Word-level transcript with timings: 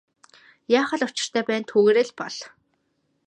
Яах 0.77 0.91
л 0.99 1.05
учиртай 1.07 1.43
байна 1.49 1.63
түүгээрээ 1.71 2.07
бол. 2.21 2.35